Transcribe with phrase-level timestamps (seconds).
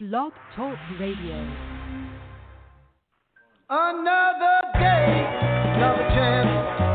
[0.00, 1.44] Blog Talk Radio.
[3.68, 5.26] Another day,
[5.74, 6.87] another chance.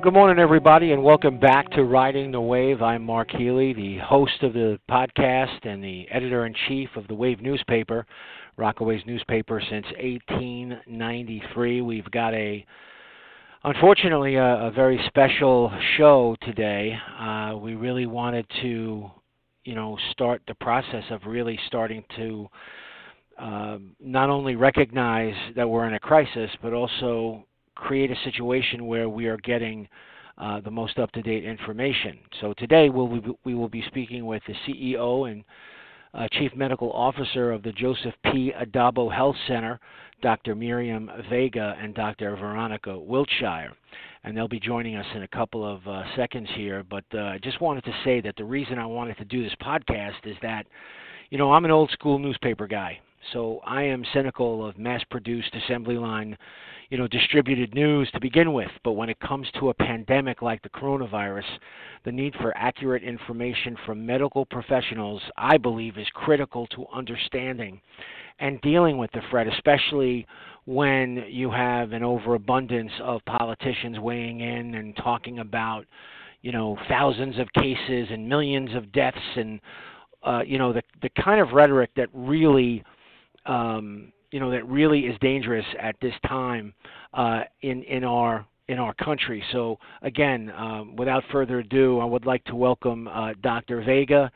[0.00, 2.80] Well, good morning, everybody, and welcome back to Riding the Wave.
[2.80, 7.14] I'm Mark Healey, the host of the podcast and the editor in chief of the
[7.14, 8.06] Wave newspaper,
[8.56, 11.82] Rockaway's newspaper since 1893.
[11.82, 12.64] We've got a,
[13.64, 16.98] unfortunately, a, a very special show today.
[17.18, 19.10] Uh, we really wanted to,
[19.64, 22.48] you know, start the process of really starting to
[23.38, 27.44] um, not only recognize that we're in a crisis, but also
[27.80, 29.88] create a situation where we are getting
[30.38, 32.18] uh, the most up-to-date information.
[32.40, 35.44] So today we'll, we we will be speaking with the CEO and
[36.14, 38.52] uh, Chief Medical Officer of the Joseph P.
[38.58, 39.78] Addabbo Health Center,
[40.22, 40.54] Dr.
[40.54, 42.36] Miriam Vega and Dr.
[42.36, 43.72] Veronica Wiltshire.
[44.24, 46.84] And they'll be joining us in a couple of uh, seconds here.
[46.88, 49.54] But uh, I just wanted to say that the reason I wanted to do this
[49.62, 50.66] podcast is that,
[51.30, 52.98] you know, I'm an old school newspaper guy.
[53.32, 56.36] So I am cynical of mass produced assembly line,
[56.90, 58.70] you know, distributed news to begin with.
[58.82, 61.44] But when it comes to a pandemic like the coronavirus,
[62.04, 67.80] the need for accurate information from medical professionals, I believe, is critical to understanding
[68.40, 70.26] and dealing with the threat, especially
[70.64, 75.86] when you have an overabundance of politicians weighing in and talking about,
[76.42, 79.60] you know, thousands of cases and millions of deaths and,
[80.24, 82.82] uh, you know, the the kind of rhetoric that really
[83.46, 86.72] um, you know that really is dangerous at this time
[87.14, 89.42] uh, in in our in our country.
[89.52, 93.82] So again, um, without further ado, I would like to welcome uh, Dr.
[93.82, 94.30] Vega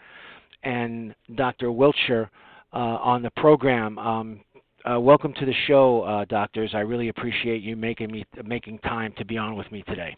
[0.64, 1.70] and Dr.
[1.70, 2.30] Wiltshire
[2.72, 3.98] uh, on the program.
[3.98, 4.40] Um,
[4.84, 6.70] uh, welcome to the show, uh, doctors.
[6.74, 10.16] I really appreciate you making me making time to be on with me today.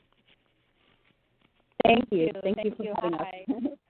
[1.85, 2.31] Thank you.
[2.43, 2.95] Thank, Thank you you.
[2.95, 3.45] for having Hi.
[3.55, 3.73] us.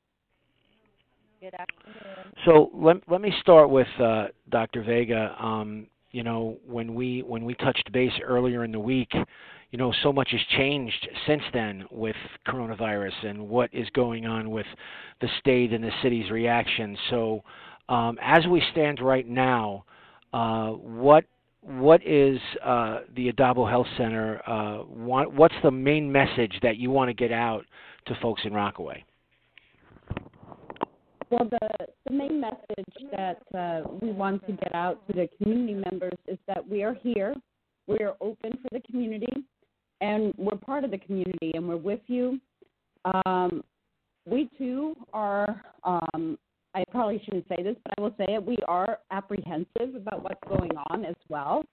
[1.41, 2.33] Good afternoon.
[2.47, 4.83] So let let me start with uh, Dr.
[4.83, 5.37] Vega.
[5.39, 9.11] Um, you know, when we when we touched base earlier in the week,
[9.71, 12.17] you know, so much has changed since then with
[12.49, 14.67] coronavirus and what is going on with
[15.21, 16.97] the state and the city's reaction.
[17.11, 17.43] So,
[17.91, 19.85] um, as we stand right now,
[20.33, 21.25] uh, what
[21.61, 24.41] what is uh, the Addabbo Health Center?
[24.49, 27.67] Uh, want, what's the main message that you want to get out
[28.07, 29.05] to folks in Rockaway?
[31.31, 35.75] Well, the, the main message that uh, we want to get out to the community
[35.91, 37.35] members is that we are here,
[37.89, 39.45] we are open for the community,
[40.01, 42.39] and we're part of the community, and we're with you.
[43.25, 43.65] Um,
[44.25, 46.39] we too are, um,
[46.75, 50.41] I probably shouldn't say this, but I will say it, we are apprehensive about what's
[50.49, 51.65] going on as well.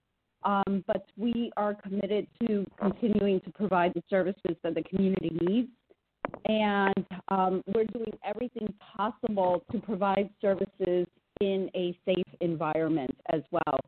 [0.45, 5.69] Um, but we are committed to continuing to provide the services that the community needs
[6.45, 11.07] and um, we're doing everything possible to provide services
[11.41, 13.79] in a safe environment as well.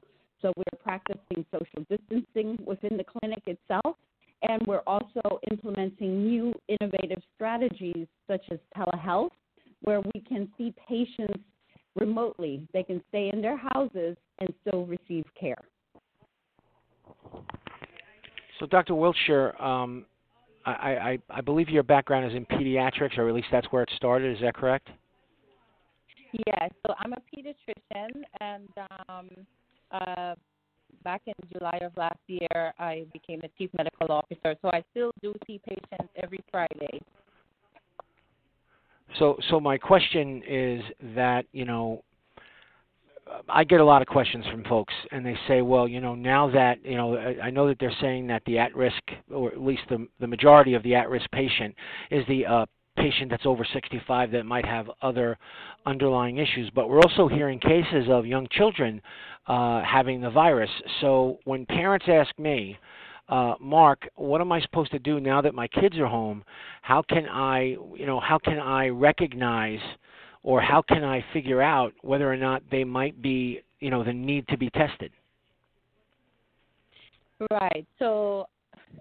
[0.41, 3.97] So we're practicing social distancing within the clinic itself,
[4.43, 9.31] and we're also implementing new innovative strategies such as telehealth,
[9.81, 11.43] where we can see patients
[11.95, 12.67] remotely.
[12.73, 15.61] They can stay in their houses and still receive care.
[18.59, 18.95] So, Dr.
[18.95, 20.05] Wiltshire, um,
[20.65, 23.89] I, I, I believe your background is in pediatrics, or at least that's where it
[23.95, 24.35] started.
[24.35, 24.89] Is that correct?
[26.47, 28.69] Yeah, so I'm a pediatrician, and
[29.07, 29.29] um,
[29.91, 30.35] uh,
[31.03, 34.55] back in July of last year, I became a chief medical officer.
[34.61, 36.99] So I still do see patients every Friday.
[39.19, 40.81] So, so my question is
[41.15, 42.03] that you know,
[43.49, 46.49] I get a lot of questions from folks, and they say, well, you know, now
[46.51, 49.01] that you know, I, I know that they're saying that the at-risk,
[49.31, 51.75] or at least the the majority of the at-risk patient,
[52.11, 52.65] is the uh,
[52.97, 55.37] patient that's over 65 that might have other
[55.85, 56.69] underlying issues.
[56.73, 59.01] But we're also hearing cases of young children
[59.47, 60.69] uh, having the virus.
[61.01, 62.77] So when parents ask me,
[63.27, 66.43] uh, Mark, what am I supposed to do now that my kids are home?
[66.81, 69.79] How can I, you know, how can I recognize
[70.45, 74.13] or how can I figure out whether or not they might be, you know, the
[74.13, 75.11] need to be tested?
[77.49, 77.85] Right.
[77.97, 78.45] So,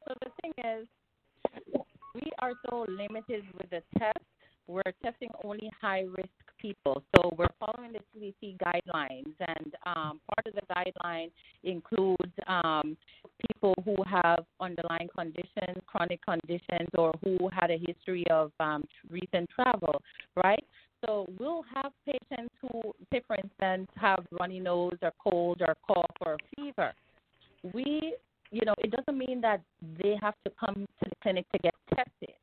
[0.08, 0.88] so the thing is,
[2.14, 4.16] we are so limited with the test.
[4.66, 7.02] We're testing only high risk people.
[7.14, 11.30] So we're following the CDC guidelines, and um, part of the guideline
[11.62, 12.96] includes um,
[13.50, 19.46] people who have underlying conditions, chronic conditions, or who had a history of um, recent
[19.54, 20.00] travel,
[20.42, 20.64] right?
[21.04, 26.16] So we'll have patients who, say for instance, have runny nose or cold or cough
[26.20, 26.92] or fever.
[27.72, 28.14] We,
[28.50, 29.60] you know, it doesn't mean that
[30.02, 32.34] they have to come to the clinic to get tested,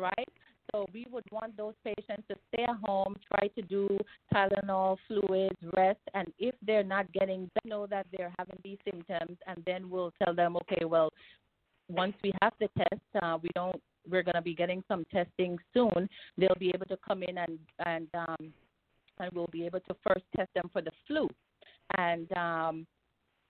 [0.00, 0.28] right?
[0.72, 3.98] So we would want those patients to stay at home, try to do
[4.32, 9.62] Tylenol, fluids, rest, and if they're not getting, know that they're having these symptoms, and
[9.64, 11.10] then we'll tell them, okay, well,
[11.88, 13.80] once we have the test, uh, we don't,
[14.10, 16.08] we're going to be getting some testing soon.
[16.36, 18.52] They'll be able to come in and and um,
[19.18, 21.28] and we'll be able to first test them for the flu,
[21.96, 22.86] and um,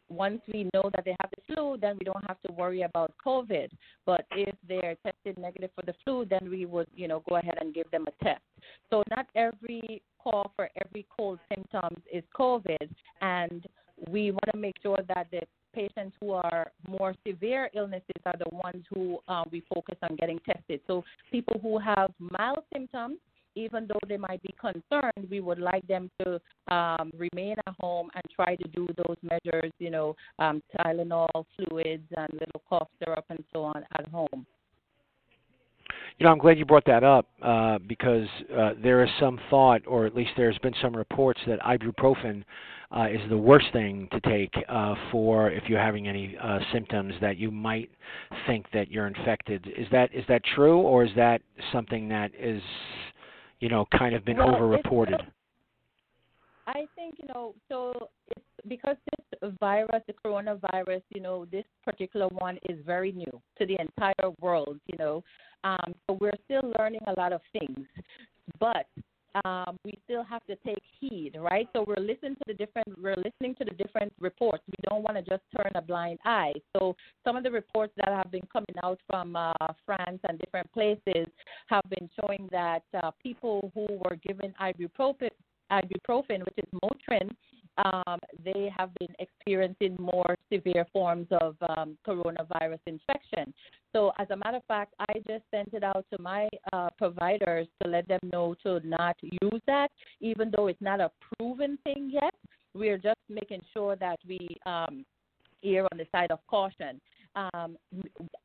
[0.08, 3.12] once we know that they have the flu, then we don't have to worry about
[3.24, 3.68] COVID.
[4.06, 7.58] But if they're tested negative for the flu, then we would, you know, go ahead
[7.60, 8.42] and give them a test.
[8.90, 12.88] So not every cough or every cold symptoms is COVID,
[13.20, 13.66] and
[14.08, 15.42] we want to make sure that the
[15.74, 20.38] patients who are more severe illnesses are the ones who um, we focus on getting
[20.40, 20.80] tested.
[20.86, 23.18] So people who have mild symptoms
[23.54, 26.40] even though they might be concerned, we would like them to
[26.72, 32.06] um, remain at home and try to do those measures, you know, um, Tylenol, fluids,
[32.16, 34.46] and little cough syrup and so on at home.
[36.18, 38.26] You know, I'm glad you brought that up uh, because
[38.56, 42.42] uh, there is some thought, or at least there's been some reports that ibuprofen
[42.90, 47.14] uh, is the worst thing to take uh, for if you're having any uh, symptoms
[47.20, 47.90] that you might
[48.48, 49.68] think that you're infected.
[49.76, 51.40] Is that is that true, or is that
[51.72, 52.62] something that is
[53.60, 55.20] you know, kind of been well, overreported?
[56.66, 58.96] I think you know, so it's because
[59.40, 64.30] this virus, the coronavirus, you know, this particular one is very new to the entire
[64.40, 64.78] world.
[64.86, 65.24] You know,
[65.68, 67.86] um, so we're still learning a lot of things,
[68.58, 68.86] but
[69.44, 71.68] um, we still have to take heed, right?
[71.72, 74.62] So we're listening to the different we're listening to the different reports.
[74.66, 76.54] We don't want to just turn a blind eye.
[76.76, 79.52] So some of the reports that have been coming out from uh,
[79.84, 81.26] France and different places
[81.68, 85.30] have been showing that uh, people who were given ibuprofen,
[85.70, 87.30] ibuprofen, which is Motrin,
[87.84, 93.52] um, they have been experiencing more severe forms of um, coronavirus infection.
[93.94, 97.66] So, as a matter of fact, I just sent it out to my uh, providers
[97.82, 99.88] to let them know to not use that,
[100.20, 102.34] even though it's not a proven thing yet.
[102.74, 105.04] We're just making sure that we um,
[105.64, 107.00] err on the side of caution.
[107.34, 107.76] Um,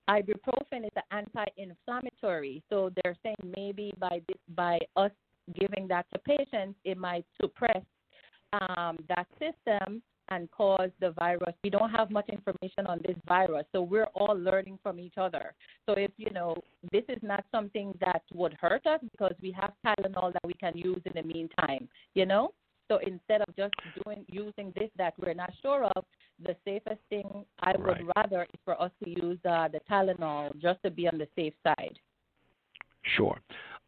[0.10, 5.12] ibuprofen is an anti-inflammatory, so they're saying maybe by this, by us
[5.60, 7.84] giving that to patients, it might suppress
[8.54, 11.54] um, that system and cause the virus.
[11.64, 15.54] We don't have much information on this virus, so we're all learning from each other.
[15.86, 16.56] So if you know
[16.92, 20.74] this is not something that would hurt us because we have Tylenol that we can
[20.76, 22.54] use in the meantime, you know.
[22.90, 23.74] So instead of just
[24.04, 26.06] doing using this that we're not sure of,
[26.46, 28.02] the safest thing I would right.
[28.18, 31.54] rather is for us to use uh, the Tylenol just to be on the safe
[31.64, 31.98] side.
[33.16, 33.40] Sure.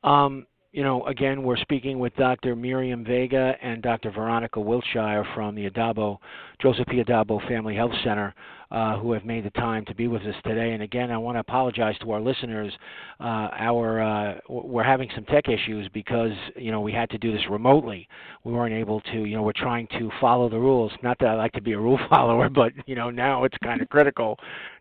[0.03, 2.53] Um, you know, again, we're speaking with Dr.
[2.53, 4.11] Miriam Vega and Dr.
[4.11, 6.17] Veronica Wiltshire from the Addabbo,
[6.61, 7.01] Joseph P.
[7.01, 8.35] Addabbo Family Health Center,
[8.71, 10.73] uh, who have made the time to be with us today.
[10.73, 12.73] And again, I want to apologize to our listeners.
[13.21, 17.31] Uh, our uh, we're having some tech issues because you know we had to do
[17.31, 18.05] this remotely.
[18.43, 19.23] We weren't able to.
[19.23, 20.91] You know, we're trying to follow the rules.
[21.01, 23.81] Not that I like to be a rule follower, but you know now it's kind
[23.81, 24.37] of critical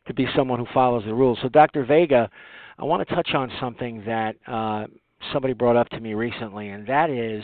[0.09, 1.39] to be someone who follows the rules.
[1.41, 1.85] So, Dr.
[1.85, 2.29] Vega.
[2.77, 4.87] I want to touch on something that uh,
[5.33, 7.43] somebody brought up to me recently, and that is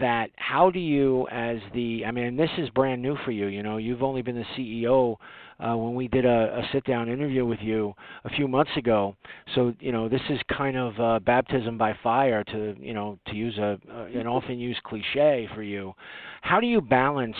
[0.00, 3.62] that how do you as the i mean this is brand new for you you
[3.62, 5.18] know you've only been the ceo
[5.58, 9.16] uh, when we did a, a sit down interview with you a few months ago.
[9.54, 13.34] So you know this is kind of uh, baptism by fire to you know to
[13.34, 15.94] use a, a an often used cliche for you.
[16.42, 17.36] How do you balance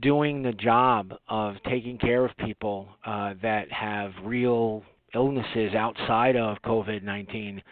[0.00, 4.82] doing the job of taking care of people uh, that have real
[5.14, 7.62] illnesses outside of covid 19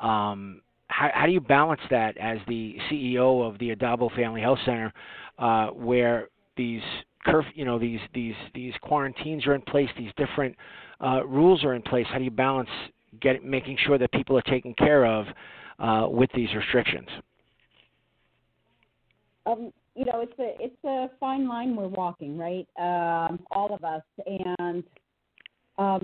[0.00, 4.58] um, how, how do you balance that as the CEO of the Addabbo Family Health
[4.64, 4.92] Center,
[5.38, 6.82] uh, where these
[7.24, 10.54] curf- you know these these these quarantines are in place, these different
[11.00, 12.06] uh, rules are in place?
[12.10, 12.70] How do you balance
[13.20, 15.26] get making sure that people are taken care of
[15.78, 17.08] uh, with these restrictions?
[19.44, 22.66] Um, you know, it's a it's a fine line we're walking, right?
[22.78, 24.84] Um, all of us, and
[25.78, 26.02] um,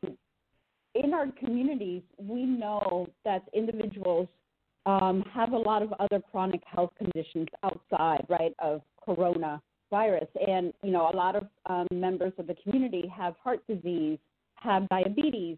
[0.95, 4.29] in our communities, we know that individuals
[4.87, 10.91] um, have a lot of other chronic health conditions outside, right, of coronavirus, and you
[10.91, 14.19] know, a lot of um, members of the community have heart disease,
[14.57, 15.57] have diabetes,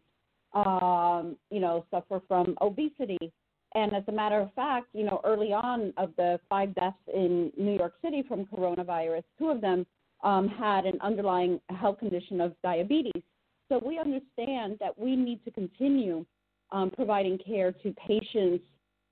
[0.53, 3.33] um, you know, suffer from obesity,
[3.75, 7.51] and as a matter of fact, you know, early on of the five deaths in
[7.57, 9.85] New York City from coronavirus, two of them
[10.23, 13.23] um, had an underlying health condition of diabetes.
[13.69, 16.25] So we understand that we need to continue
[16.71, 18.65] um, providing care to patients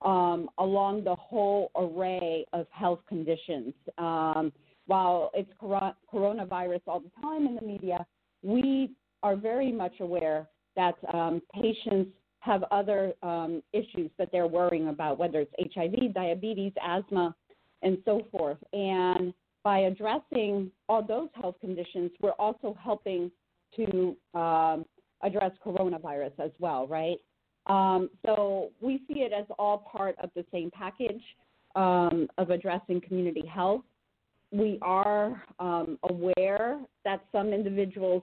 [0.05, 3.73] um, along the whole array of health conditions.
[3.99, 4.53] Um,
[4.87, 8.05] while it's cor- coronavirus all the time in the media,
[8.43, 8.91] we
[9.23, 15.19] are very much aware that um, patients have other um, issues that they're worrying about,
[15.19, 17.35] whether it's HIV, diabetes, asthma,
[17.83, 18.59] and so forth.
[18.73, 19.33] And
[19.63, 23.31] by addressing all those health conditions, we're also helping
[23.77, 24.85] to um,
[25.23, 27.19] address coronavirus as well, right?
[27.67, 31.23] Um, so we see it as all part of the same package
[31.75, 33.83] um, of addressing community health.
[34.51, 38.23] We are um, aware that some individuals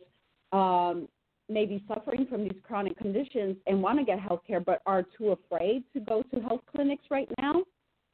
[0.52, 1.08] um,
[1.48, 5.04] may be suffering from these chronic conditions and want to get health care but are
[5.18, 7.64] too afraid to go to health clinics right now.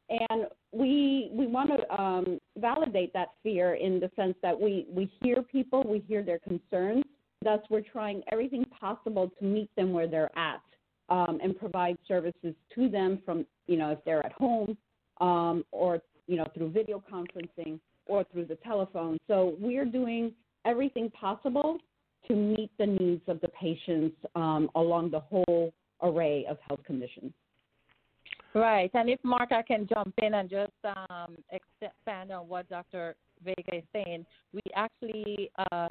[0.09, 5.11] And we we want to um, validate that fear in the sense that we, we
[5.21, 7.03] hear people, we hear their concerns.
[7.45, 10.63] Thus, we're trying everything possible to meet them where they're at
[11.09, 14.75] um, and provide services to them from, you know, if they're at home
[15.21, 19.19] um, or, you know, through video conferencing or through the telephone.
[19.27, 20.33] So we're doing
[20.65, 21.77] everything possible
[22.27, 25.71] to meet the needs of the patients um, along the whole
[26.01, 27.31] array of health conditions.
[28.55, 28.89] Right.
[28.95, 30.71] And if Mark, I can jump in and just
[31.11, 33.13] um, expand on what Dr.
[33.43, 35.89] Vega is saying, we actually uh,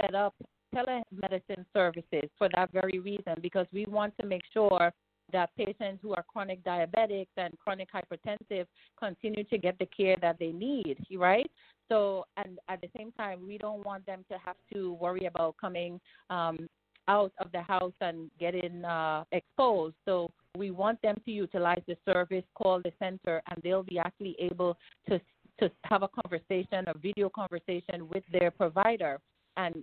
[0.00, 0.34] set up
[0.74, 4.92] telemedicine services for that very reason because we want to make sure
[5.32, 8.66] that patients who are chronic diabetics and chronic hypertensive
[8.98, 11.50] continue to get the care that they need, right?
[11.88, 15.56] So, and at the same time, we don't want them to have to worry about
[15.60, 16.66] coming um,
[17.08, 19.96] out of the house and getting uh, exposed.
[20.04, 24.36] So, we want them to utilize the service, call the center, and they'll be actually
[24.38, 24.76] able
[25.08, 25.20] to
[25.60, 29.18] to have a conversation, a video conversation with their provider,
[29.56, 29.82] and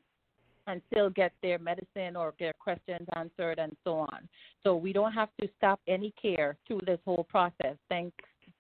[0.67, 4.27] and still get their medicine or their questions answered and so on.
[4.63, 7.75] So we don't have to stop any care through this whole process.
[7.89, 8.15] Thanks,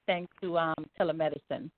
[0.05, 1.69] thanks to um, telemedicine.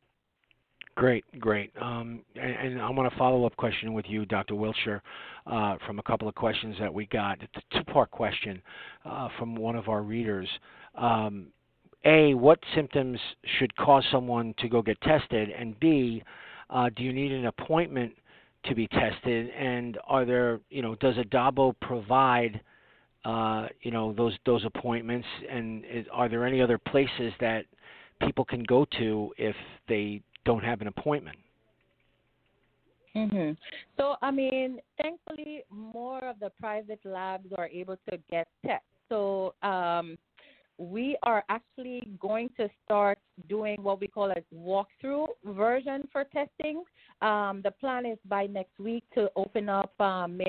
[0.95, 1.71] Great, great.
[1.79, 4.55] Um, and, and, I want to follow up question with you, Dr.
[4.55, 5.03] Wiltshire,
[5.45, 7.37] uh, from a couple of questions that we got.
[7.39, 8.59] It's a two part question
[9.05, 10.49] uh, from one of our readers.
[10.95, 11.47] Um,
[12.03, 13.19] a, what symptoms
[13.59, 15.49] should cause someone to go get tested?
[15.49, 16.23] And B,
[16.71, 18.13] uh, do you need an appointment
[18.65, 19.49] to be tested?
[19.49, 22.61] And are there, you know, does Addabbo provide,
[23.25, 25.27] uh, you know, those those appointments?
[25.49, 27.65] And is, are there any other places that
[28.21, 29.55] people can go to if
[29.87, 31.37] they don't have an appointment.
[33.15, 33.57] Mhm.
[33.97, 38.85] So I mean, thankfully, more of the private labs are able to get tests.
[39.09, 40.17] So um,
[40.77, 43.17] we are actually going to start
[43.49, 46.83] doing what we call a walkthrough version for testing.
[47.21, 50.39] Um, the plan is by next week to open up um,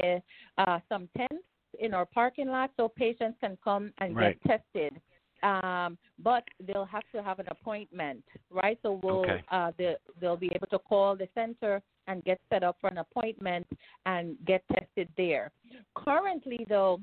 [0.59, 1.45] uh, some tents
[1.81, 4.39] in our parking lot so patients can come and right.
[4.43, 5.01] get tested
[5.43, 8.79] um, but they'll have to have an appointment, right?
[8.83, 9.43] So we'll okay.
[9.51, 12.99] uh, they, they'll be able to call the center and get set up for an
[12.99, 13.67] appointment
[14.07, 15.51] and get tested there.
[15.97, 17.01] Currently, though,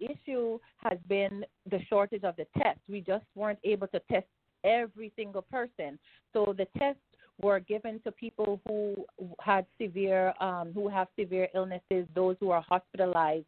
[0.00, 2.82] issue has been the shortage of the tests.
[2.88, 4.26] We just weren't able to test
[4.64, 5.98] every single person.
[6.32, 7.00] So the tests
[7.40, 9.04] were given to people who
[9.40, 13.46] had severe, um, who have severe illnesses, those who are hospitalized,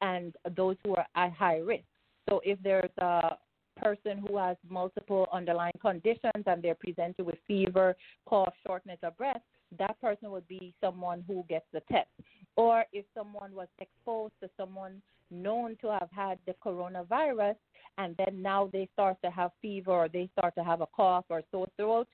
[0.00, 1.84] and those who are at high risk.
[2.28, 3.36] So if there's a
[3.80, 9.40] person who has multiple underlying conditions and they're presented with fever, cough, shortness of breath,
[9.78, 12.08] that person would be someone who gets the test.
[12.56, 17.56] Or if someone was exposed to someone known to have had the coronavirus
[17.98, 21.24] and then now they start to have fever or they start to have a cough
[21.28, 22.08] or sore throat,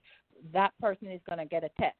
[0.53, 1.97] that person is going to get a test.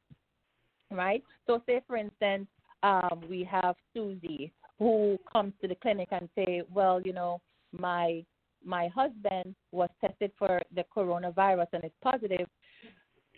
[0.91, 1.23] Right?
[1.47, 2.47] So, say for instance,
[2.83, 7.41] um, we have Susie who comes to the clinic and say, well, you know,
[7.73, 8.25] my
[8.65, 12.47] my husband was tested for the coronavirus and it's positive,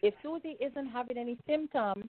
[0.03, 2.05] if Susie isn't having any symptoms,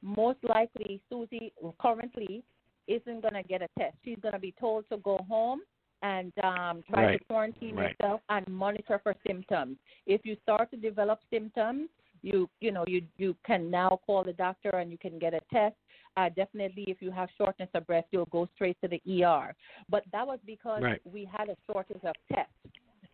[0.00, 2.42] most likely Susie currently
[2.86, 3.96] isn't going to get a test.
[4.04, 5.60] She's going to be told to go home
[6.02, 7.18] and um, try Right.
[7.18, 7.96] to quarantine Right.
[8.00, 9.78] yourself and monitor for symptoms.
[10.06, 11.88] If you start to develop symptoms,
[12.22, 15.40] you you know you you can now call the doctor and you can get a
[15.50, 15.76] test.
[16.16, 19.54] Uh, definitely, if you have shortness of breath, you'll go straight to the ER.
[19.88, 21.00] But that was because Right.
[21.04, 22.52] we had a shortage of tests.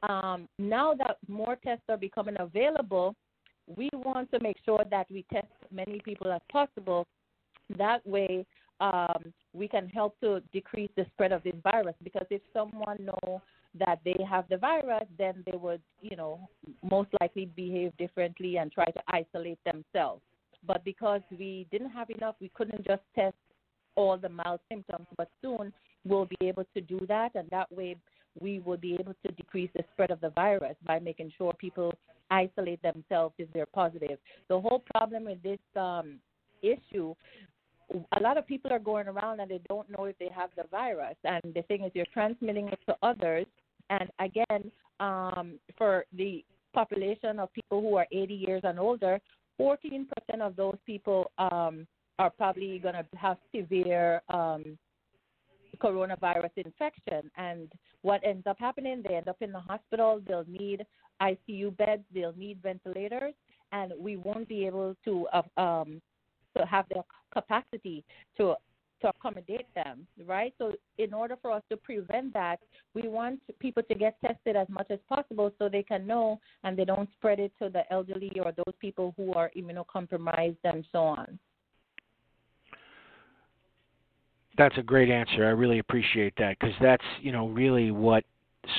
[0.02, 3.14] Um, now that more tests are becoming available,
[3.66, 7.06] we want to make sure that we test as many people as possible.
[7.76, 8.46] That way,
[8.80, 11.94] um, we can help to decrease the spread of this virus.
[12.02, 13.42] Because if someone know
[13.78, 16.48] that they have the virus, then they would, you know,
[16.82, 20.22] most likely behave differently and try to isolate themselves.
[20.66, 23.36] But because we didn't have enough, we couldn't just test
[23.94, 25.06] all the mild symptoms.
[25.16, 25.72] But soon
[26.04, 27.96] we'll be able to do that, and that way
[28.40, 31.92] we will be able to decrease the spread of the virus by making sure people
[32.30, 34.18] isolate themselves if they're positive.
[34.48, 36.18] The whole problem with this um,
[36.62, 37.14] issue,
[37.90, 40.64] a lot of people are going around and they don't know if they have the
[40.70, 41.16] virus.
[41.24, 43.46] And the thing is, you're transmitting it to others.
[43.90, 49.18] And again, um, for the population of people who are 80 years and older,
[49.60, 50.06] 14%
[50.40, 51.86] of those people um,
[52.18, 54.78] are probably going to have severe um,
[55.82, 57.30] coronavirus infection.
[57.36, 60.20] And what ends up happening, they end up in the hospital.
[60.26, 60.84] They'll need
[61.22, 62.02] ICU beds.
[62.14, 63.34] They'll need ventilators,
[63.72, 66.00] and we won't be able to uh, um,
[66.56, 68.04] to have the capacity
[68.36, 68.54] to
[69.00, 70.52] to accommodate them, right?
[70.58, 72.58] So, in order for us to prevent that,
[72.94, 76.76] we want people to get tested as much as possible so they can know and
[76.76, 80.98] they don't spread it to the elderly or those people who are immunocompromised and so
[80.98, 81.38] on.
[84.56, 85.46] That's a great answer.
[85.46, 88.24] I really appreciate that because that's you know really what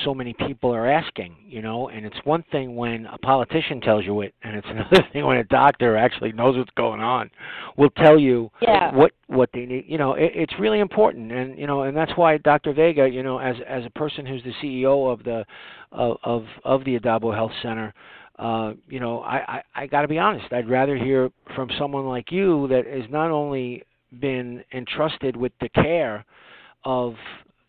[0.04, 1.36] so many people are asking.
[1.46, 5.06] You know, and it's one thing when a politician tells you it, and it's another
[5.12, 7.30] thing when a doctor actually knows what's going on,
[7.76, 8.94] will tell you Yeah.
[8.94, 9.84] what what they need.
[9.88, 12.72] You know, it, it's really important, and you know, and that's why Dr.
[12.72, 15.44] Vega, you know, as as a person who's the CEO of the
[15.92, 17.92] of of, of the Addabbo Health Center.
[18.38, 20.50] Uh, you know, I, I, I got to be honest.
[20.50, 23.82] I'd rather hear from someone like you that has not only
[24.18, 26.24] been entrusted with the care
[26.84, 27.16] of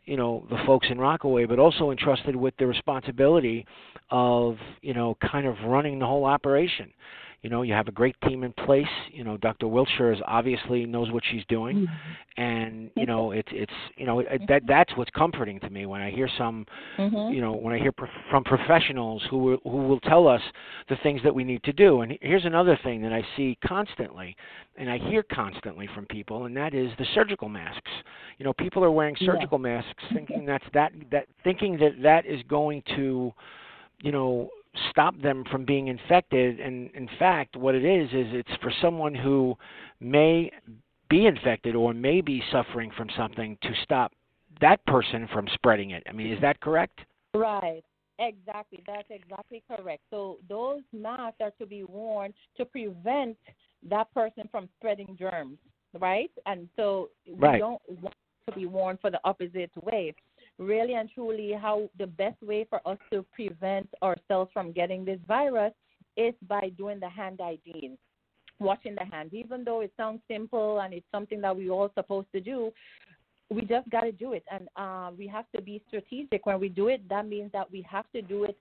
[0.06, 3.66] you know the folks in Rockaway, but also entrusted with the responsibility
[4.10, 6.92] of you know kind of running the whole operation.
[7.42, 8.86] You know, you have a great team in place.
[9.12, 9.68] You know, Dr.
[9.68, 12.42] Wiltshire is obviously knows what she's doing, mm-hmm.
[12.42, 14.66] and you know it's it's you know it, that mm-hmm.
[14.68, 16.66] that's what's comforting to me when I hear some
[17.00, 17.34] Mm-hmm.
[17.34, 20.42] you know when I hear prof- from professionals who will, who will tell us
[20.88, 22.02] the things that we need to do.
[22.02, 24.36] And here's another thing that I see constantly,
[24.78, 27.90] and I hear constantly from people, and that is the surgical masks.
[28.38, 29.34] You know, people are wearing Yeah.
[29.34, 30.16] surgical masks, mm-hmm.
[30.16, 33.34] thinking that's that that thinking that that is going to,
[34.02, 34.52] you know,
[34.90, 36.60] stop them from being infected.
[36.60, 39.58] And in fact, what it is is it's for someone who
[40.00, 40.52] may
[41.10, 44.14] be infected or may be suffering from something to stop
[44.62, 46.04] that person from spreading it.
[46.08, 47.00] I mean, is that correct?
[47.34, 47.84] Right.
[48.20, 48.84] Exactly.
[48.86, 50.04] That's exactly correct.
[50.12, 53.38] So those masks are to be worn to prevent
[53.90, 55.58] that person from spreading germs,
[56.00, 56.30] right?
[56.46, 57.60] And so we Right.
[57.60, 58.14] don't want
[58.48, 60.14] to be worn for the opposite way.
[60.62, 65.20] Really and truly, how the best way for us to prevent ourselves from getting this
[65.28, 65.74] virus
[66.16, 67.98] is by doing the hand hygiene
[68.62, 69.34] washing the hands.
[69.34, 72.72] Even though it sounds simple and it's something that we all supposed to do,
[73.50, 76.70] we just got to do it, and uh, we have to be strategic when we
[76.70, 77.02] do it.
[77.10, 78.58] That means that we have to do it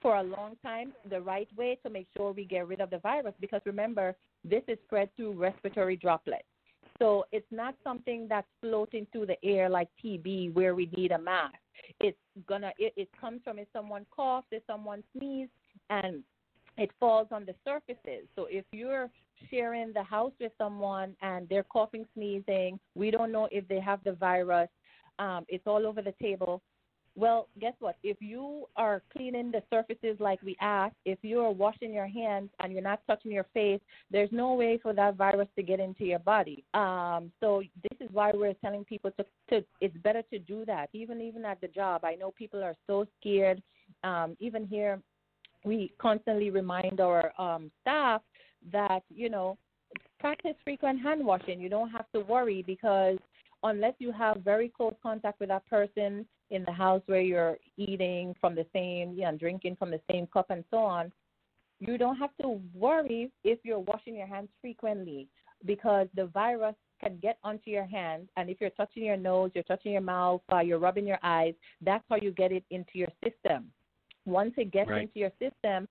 [0.00, 2.98] for a long time the right way to make sure we get rid of the
[2.98, 3.34] virus.
[3.40, 6.44] Because remember, this is spread through respiratory droplets.
[7.00, 11.18] So it's not something that's floating through the air like TB where we need a
[11.18, 11.54] mask.
[11.98, 15.50] It's gonna it, it comes from if someone coughs, if someone sneezes,
[15.88, 16.22] and
[16.76, 18.28] it falls on the surfaces.
[18.36, 19.10] So if you're
[19.50, 24.04] sharing the house with someone and they're coughing, sneezing, we don't know if they have
[24.04, 24.68] the virus.
[25.18, 26.62] Um, it's all over the table.
[27.16, 27.96] Well, guess what?
[28.02, 32.50] If you are cleaning the surfaces like we asked, if you are washing your hands
[32.62, 36.04] and you're not touching your face, there's no way for that virus to get into
[36.04, 36.64] your body.
[36.72, 40.88] Um, so this is why we're telling people to, to it's better to do that.
[40.92, 43.60] Even even at the job, I know people are so scared.
[44.04, 45.00] Um, even here,
[45.64, 48.22] we constantly remind our um, staff
[48.72, 49.58] that you know
[50.20, 51.60] practice frequent hand washing.
[51.60, 53.18] You don't have to worry because
[53.62, 58.34] unless you have very close contact with that person in the house where you're eating
[58.40, 61.12] from the same, you know, drinking from the same cup and so on,
[61.78, 65.28] you don't have to worry if you're washing your hands frequently
[65.64, 68.28] because the virus can get onto your hands.
[68.36, 71.54] And if you're touching your nose, you're touching your mouth, uh, you're rubbing your eyes,
[71.80, 73.70] that's how you get it into your system.
[74.26, 75.02] Once it gets Right.
[75.02, 75.88] into your system,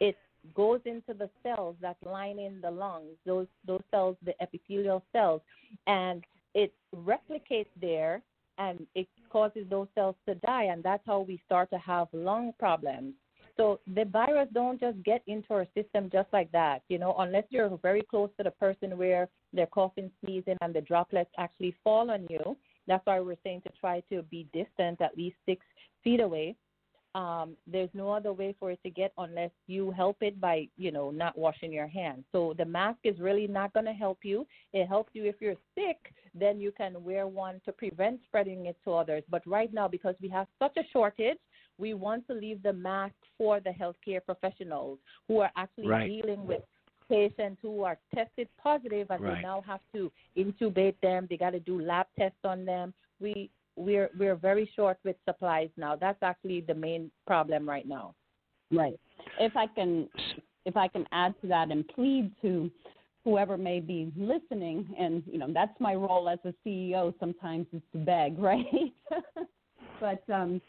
[0.00, 0.16] it
[0.54, 5.42] goes into the cells that line in the lungs, those those cells, the epithelial cells,
[5.86, 6.24] and
[6.54, 8.22] it replicates there
[8.58, 12.52] and it causes those cells to die, and that's how we start to have lung
[12.58, 13.14] problems.
[13.56, 17.44] So the virus don't just get into our system just like that, you know, unless
[17.50, 22.10] you're very close to the person where they're coughing, sneezing, and the droplets actually fall
[22.10, 22.56] on you.
[22.86, 25.64] That's why we're saying to try to be distant, at least six
[26.02, 26.56] feet away.
[27.14, 30.92] Um, there's no other way for it to get unless you help it by, you
[30.92, 32.24] know, not washing your hands.
[32.30, 34.46] So the mask is really not going to help you.
[34.72, 38.76] It helps you if you're sick, then you can wear one to prevent spreading it
[38.84, 39.24] to others.
[39.28, 41.38] But right now, because we have such a shortage,
[41.78, 46.22] we want to leave the mask for the healthcare professionals who are actually Right.
[46.22, 46.62] dealing with
[47.08, 49.36] patients who are tested positive and Right.
[49.36, 51.26] they now have to intubate them.
[51.28, 52.94] They got to do lab tests on them.
[53.18, 55.96] We we're we're very short with supplies now.
[55.96, 58.14] That's actually the main problem right now.
[58.72, 58.98] Right.
[59.38, 60.08] If I can,
[60.64, 62.70] if I can add to that and plead to
[63.24, 67.14] whoever may be listening, and you know that's my role as a CEO.
[67.18, 68.92] Sometimes is to beg, right?
[70.00, 70.60] but um,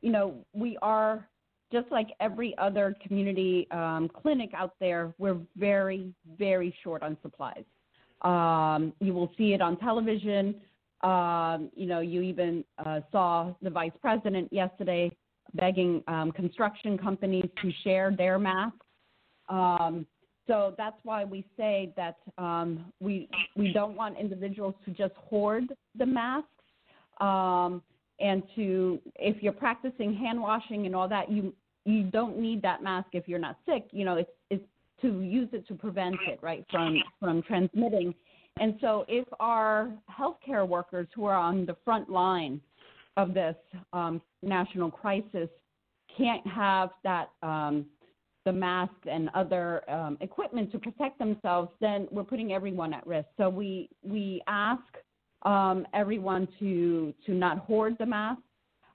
[0.00, 1.28] you know we are
[1.72, 5.12] just like every other community um, clinic out there.
[5.18, 7.64] We're very, very short on supplies.
[8.22, 10.54] Um, you will see it on television.
[11.04, 15.10] Um, you know, you even uh, saw the vice president yesterday
[15.52, 18.78] begging um, construction companies to share their masks.
[19.50, 20.06] Um,
[20.46, 25.64] so that's why we say that um, we we don't want individuals to just hoard
[25.98, 26.48] the masks,
[27.20, 27.82] um,
[28.20, 32.82] and to if you're practicing hand washing and all that, you you don't need that
[32.82, 33.86] mask if you're not sick.
[33.90, 34.64] You know, it's it's
[35.02, 38.14] to use it to prevent it right from from transmitting.
[38.60, 42.60] And so, if our healthcare workers who are on the front line
[43.16, 43.56] of this
[43.92, 45.48] um, national crisis
[46.16, 47.86] can't have that um,
[48.44, 53.28] the mask and other um, equipment to protect themselves, then we're putting everyone at risk.
[53.38, 54.82] So we we ask
[55.42, 58.40] um, everyone to to not hoard the mask.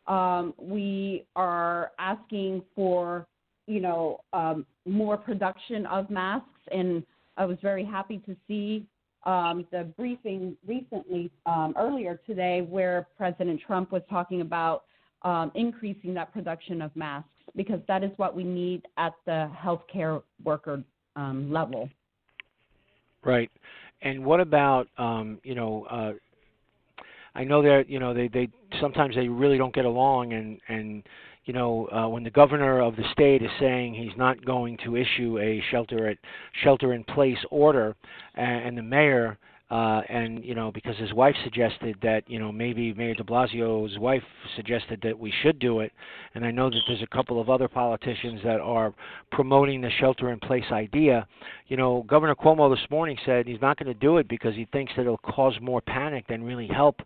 [0.07, 3.27] Um, we are asking for
[3.67, 7.03] you know um, more production of masks, and
[7.37, 8.85] I was very happy to see
[9.23, 14.83] um, the briefing recently um, earlier today where President Trump was talking about
[15.23, 20.21] um, increasing that production of masks because that is what we need at the healthcare
[20.43, 20.83] worker
[21.15, 21.89] um, level.
[23.23, 23.51] Right.
[24.01, 26.13] And what about um, you know, uh
[27.35, 28.49] I know that you know they they
[28.81, 31.03] sometimes they really don't get along and and
[31.49, 34.95] you know uh, when the governor of the state is saying he's not going to
[34.95, 36.15] issue a shelter at
[36.63, 37.95] shelter in place order
[38.35, 39.35] and, and the mayor
[39.71, 43.97] uh, and you know because his wife suggested that you know maybe Mayor De Blasio's
[43.97, 44.21] wife
[44.55, 45.91] suggested that we should do it,
[46.35, 48.93] and I know that there's a couple of other politicians that are
[49.31, 51.27] promoting the shelter-in-place idea.
[51.67, 54.67] You know, Governor Cuomo this morning said he's not going to do it because he
[54.71, 57.01] thinks that it'll cause more panic than really help.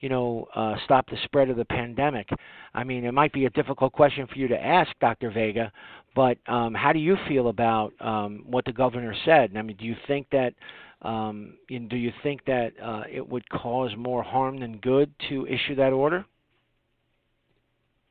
[0.00, 2.28] You know, uh, stop the spread of the pandemic.
[2.74, 5.30] I mean, it might be a difficult question for you to ask, Dr.
[5.30, 5.70] Vega,
[6.14, 9.56] but um, how do you feel about um, what the governor said?
[9.56, 10.54] I mean, do you think that
[11.02, 15.74] um, do you think that uh, it would cause more harm than good to issue
[15.76, 16.24] that order?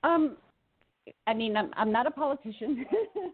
[0.03, 0.37] Um,
[1.27, 2.85] I mean, I'm, I'm not a politician,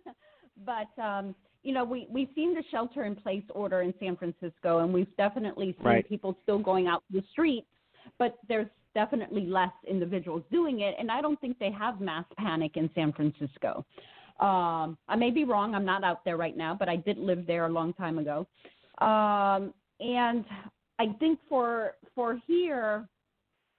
[0.65, 5.15] but um, you know, we we've seen the shelter-in-place order in San Francisco, and we've
[5.17, 6.09] definitely seen Right.
[6.09, 7.67] people still going out to the streets,
[8.19, 12.77] but there's definitely less individuals doing it, and I don't think they have mass panic
[12.77, 13.85] in San Francisco.
[14.39, 15.75] Um, I may be wrong.
[15.75, 18.47] I'm not out there right now, but I did live there a long time ago.
[18.99, 20.45] Um, and
[20.99, 23.07] I think for for here,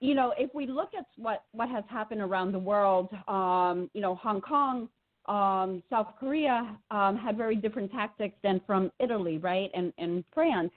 [0.01, 4.01] you know, if we look at what what has happened around the world, um, you
[4.01, 4.89] know, Hong Kong,
[5.27, 10.73] um, South Korea um, had very different tactics than from Italy, right, and and France,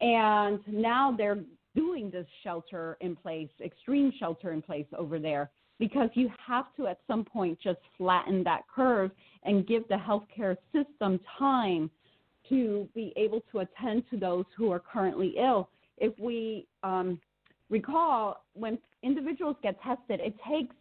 [0.00, 1.38] and now they're
[1.74, 6.86] doing this shelter in place, extreme shelter in place over there, because you have to
[6.86, 9.10] at some point just flatten that curve
[9.44, 11.90] and give the healthcare system time
[12.48, 15.68] to be able to attend to those who are currently ill.
[15.98, 17.20] If we um,
[17.70, 20.74] recall, when individuals get tested, it takes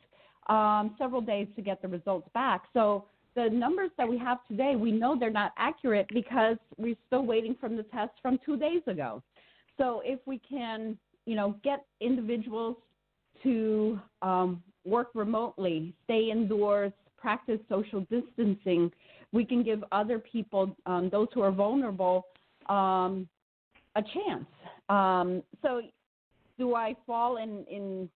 [0.48, 2.64] um, several days to get the results back.
[2.74, 7.26] So the numbers that we have today, we know they're not accurate because we're still
[7.26, 9.22] waiting from the test from two days ago.
[9.80, 12.76] So if we can, you know, get individuals
[13.44, 18.92] to um, work remotely, stay indoors, practice social distancing,
[19.32, 22.26] we can give other people, um, those who are vulnerable,
[22.68, 23.28] um,
[23.96, 24.46] a chance.
[24.90, 25.82] Um, so,
[26.58, 28.10] do I fall in in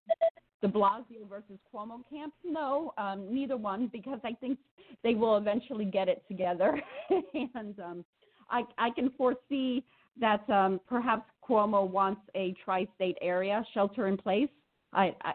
[0.62, 2.34] De Blasio versus Cuomo camp?
[2.44, 4.58] No, um, neither one, because I think
[5.04, 6.82] they will eventually get it together,
[7.56, 8.06] and um,
[8.50, 9.84] I I can foresee
[10.20, 14.50] that um, perhaps Cuomo wants a tri-state area shelter in place
[14.94, 15.34] I I,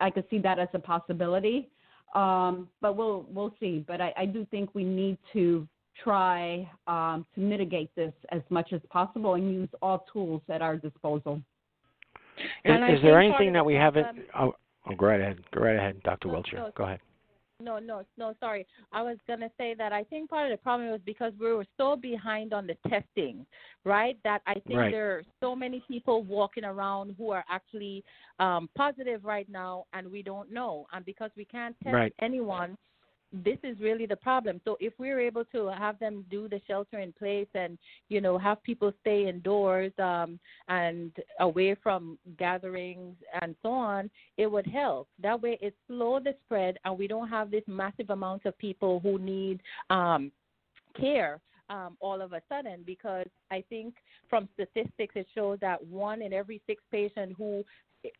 [0.00, 1.68] I could see that as a possibility.
[2.14, 3.84] Um, but we'll we'll see.
[3.86, 5.68] But I, I do think we need to
[6.02, 10.76] try um, to mitigate this as much as possible and use all tools at our
[10.76, 11.42] disposal.
[12.38, 14.04] Is, And I is there anything that we haven't?
[14.04, 15.38] problem- Oh, oh, go right ahead.
[15.52, 16.28] Go right ahead, Dr.
[16.28, 16.72] No, Wiltshire.
[16.76, 17.00] Go ahead.
[17.60, 18.34] No, no, no.
[18.38, 21.52] Sorry, I was gonna say that I think part of the problem was because we
[21.52, 23.44] were so behind on the testing,
[23.84, 24.16] right?
[24.22, 24.92] That I think Right.
[24.92, 28.04] there are so many people walking around who are actually
[28.38, 30.86] um, positive right now, and we don't know.
[30.92, 32.14] And because we can't test Right.
[32.20, 32.78] anyone,
[33.32, 34.60] this is really the problem.
[34.64, 38.38] So if we're able to have them do the shelter in place and you know
[38.38, 40.38] have people stay indoors um,
[40.68, 45.08] and away from gatherings and so on, it would help.
[45.22, 49.00] That way, it slow the spread, and we don't have this massive amount of people
[49.00, 49.60] who need
[49.90, 50.32] um,
[50.98, 52.82] care um, all of a sudden.
[52.86, 53.94] Because I think
[54.30, 57.62] from statistics, it shows that one in every six patients who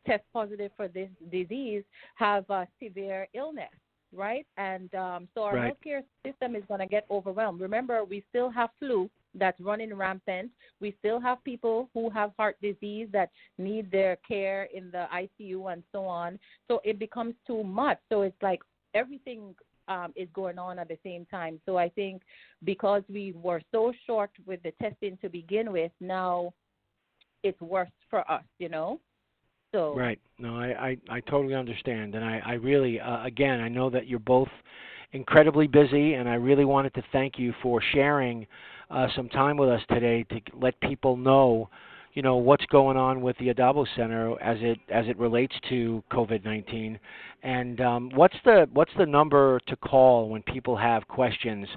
[0.06, 1.84] test positive for this disease
[2.16, 3.70] have a severe illness
[4.14, 4.46] right?
[4.56, 5.74] And um, so our Right.
[5.74, 7.60] healthcare system is going to get overwhelmed.
[7.60, 10.50] Remember, we still have flu that's running rampant.
[10.80, 15.72] We still have people who have heart disease that need their care in the ICU
[15.72, 16.38] and so on.
[16.68, 17.98] So it becomes too much.
[18.08, 18.60] So it's like
[18.94, 19.54] everything
[19.88, 21.60] um, is going on at the same time.
[21.66, 22.22] So I think
[22.64, 26.52] because we were so short with the testing to begin with, now
[27.42, 29.00] it's worse for us, you know?
[29.72, 30.18] So Right.
[30.38, 32.14] No, I, I, I totally understand.
[32.14, 34.48] And I, I really, uh, again, I know that you're both
[35.12, 38.46] incredibly busy, and I really wanted to thank you for sharing
[38.90, 41.68] uh, some time with us today to let people know,
[42.18, 46.02] you know, what's going on with the Addabbo Center as it as it relates to
[46.10, 46.98] COVID-19.
[47.44, 51.68] And um, what's the what's the number to call when people have questions,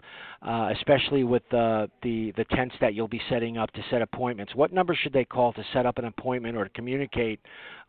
[0.42, 4.56] uh, especially with the, the the tents that you'll be setting up to set appointments?
[4.56, 7.40] What number should they call to set up an appointment or to communicate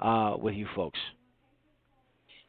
[0.00, 0.98] uh, with you folks?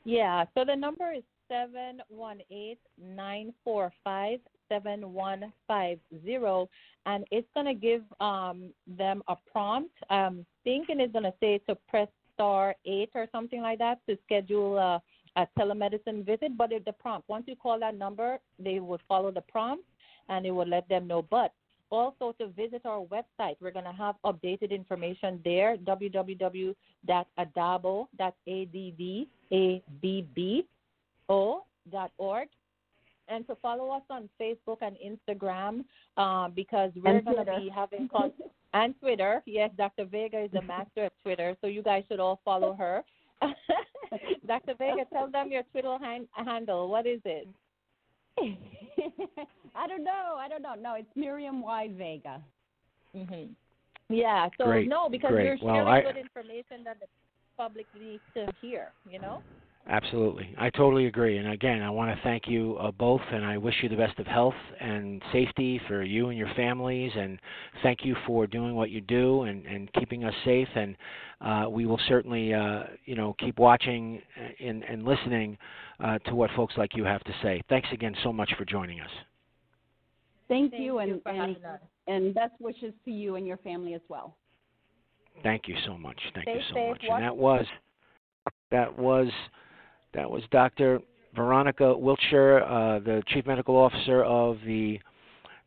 [0.04, 4.40] Yeah, so the number is seven one eight nine four five
[4.70, 6.68] seven one five zero,
[7.06, 9.92] and it's gonna give um, them a prompt.
[10.10, 14.78] Um, thinking it's gonna say to press star eight or something like that to schedule
[14.78, 15.02] a,
[15.40, 16.58] a telemedicine visit.
[16.58, 19.84] But if the prompt, once you call that number, they would follow the prompt,
[20.30, 21.22] and it would let them know.
[21.22, 21.54] But
[21.92, 23.56] also to visit our website.
[23.62, 26.76] We're going to have updated information there, www.addabbo,
[28.18, 29.28] that's A-D-D-A-B-B-O
[31.92, 32.48] dot org.
[33.30, 35.86] And to follow us on Facebook and Instagram
[36.18, 38.34] uh, because we're going to be having con-
[38.74, 39.42] and Twitter.
[39.46, 40.04] Yes, Dr.
[40.06, 43.02] Vega is the master of Twitter, so you guys should all follow her.
[44.46, 44.74] Dr.
[44.78, 46.90] Vega, tell them your Twitter han- handle.
[46.90, 47.48] What is it?
[48.38, 50.36] I don't know.
[50.38, 50.76] I don't know.
[50.80, 52.42] No, it's Miriam Y Vega.
[53.16, 53.46] hmm
[54.10, 54.50] Yeah.
[54.58, 55.46] So Great, no, because great.
[55.46, 57.08] you're Well, sharing I- good information that the
[57.58, 58.92] public needs to hear.
[59.10, 59.42] You know.
[59.86, 60.56] Absolutely.
[60.58, 61.38] I totally agree.
[61.38, 64.18] And again, I want to thank you uh, both, and I wish you the best
[64.18, 67.12] of health and safety for you and your families.
[67.18, 67.38] And
[67.82, 70.70] thank you for doing what you do and, and keeping us safe.
[70.76, 70.96] And
[71.42, 74.22] uh, we will certainly, uh, you know, keep watching
[74.62, 75.58] and, and listening
[76.00, 77.62] uh, to what folks like you have to say.
[77.68, 79.12] Thanks again so much for joining us.
[80.48, 81.58] Thank, Thank you, and you and,
[82.08, 84.38] and best wishes to you and your family as well.
[85.42, 86.18] Thank you so much.
[86.34, 86.90] Thank Stay you so safe.
[86.90, 87.02] much.
[87.10, 87.66] Watch- And that was
[88.72, 89.28] that was
[90.14, 91.00] that was Dr.
[91.36, 95.00] Veronica Wiltshire, uh, the Chief Medical Officer of the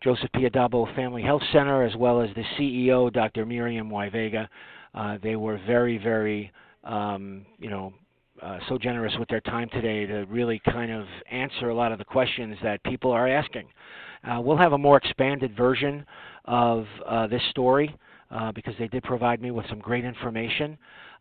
[0.03, 0.49] Joseph P.
[0.49, 3.45] Addabbo Family Health Center, as well as the CEO, Dr.
[3.45, 4.09] Miriam Y.
[4.11, 4.49] Vega.
[4.95, 6.53] Uh, they were very, very,
[6.85, 7.93] um, you know,
[8.43, 11.99] uh, so generous with their time today to really kind of answer a lot of
[11.99, 13.67] the questions that people are asking.
[14.25, 16.05] Uh, we'll have a more expanded version
[16.45, 17.95] of uh, this story
[18.31, 20.77] uh, because they did provide me with some great information.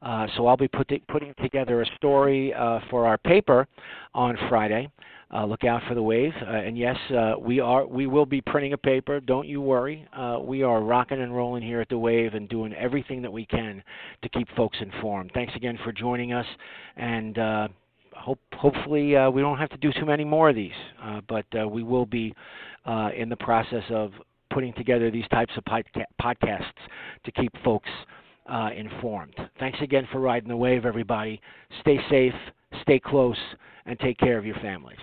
[0.06, 3.68] Uh, so I'll be put putting together a story uh, for our paper
[4.14, 4.88] on Friday.
[5.34, 6.32] Uh, look out for the wave.
[6.48, 9.20] Uh, and yes, uh, we are we will be printing a paper.
[9.20, 10.08] Don't you worry.
[10.16, 13.48] Uh, we are rocking and rolling here at the Wave and doing everything that we
[13.48, 13.84] can
[14.22, 15.32] to keep folks informed.
[15.34, 16.46] Thanks again for joining us,
[16.96, 17.68] and uh,
[18.14, 20.72] hope hopefully we don't have to do too many more of these.
[21.28, 22.34] But we will be
[23.16, 24.12] in the process of
[24.54, 26.64] putting together these types of podca- podcasts
[27.26, 27.90] to keep folks
[28.48, 29.36] uh, informed.
[29.60, 31.42] Thanks again for riding the wave, everybody.
[31.82, 32.34] Stay safe,
[32.82, 33.38] stay close,
[33.86, 35.00] and take care of your families.